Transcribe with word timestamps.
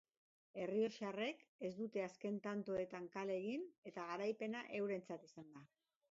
Errioxarrek 0.61 1.41
ez 1.67 1.69
dute 1.81 2.01
azken 2.05 2.39
tantoetan 2.45 3.05
kale 3.17 3.35
egin 3.41 3.67
eta 3.91 4.05
garaipena 4.13 4.63
eurentzat 4.79 5.29
izan 5.29 5.53
da. 5.59 5.63